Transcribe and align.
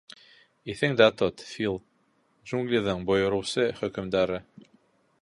Иҫендә 0.73 1.09
тот: 1.19 1.43
Фил— 1.49 1.77
джунглиҙың 2.49 3.07
бойороусы 3.11 3.71
Хөкөмдары. 3.83 4.43